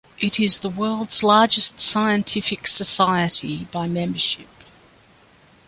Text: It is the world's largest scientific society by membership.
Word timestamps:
It 0.19 0.39
is 0.39 0.57
the 0.57 0.69
world's 0.71 1.21
largest 1.21 1.79
scientific 1.79 2.65
society 2.65 3.65
by 3.65 3.87
membership. 3.87 4.49